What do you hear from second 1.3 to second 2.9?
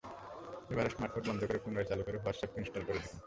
করে পুনরায় চালু করে হোয়াটসঅ্যাপ ইনস্টল